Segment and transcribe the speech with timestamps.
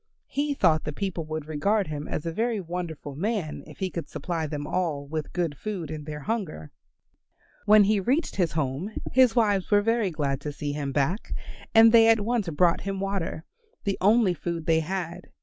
[0.25, 4.09] He thought the people would regard him as a very wonderful man if he could
[4.09, 6.71] supply them all with good food in their hunger.
[7.67, 11.35] When he reached his home his wives were very glad to see him back,
[11.75, 13.45] and they at once brought him water,
[13.83, 15.29] the only food they had.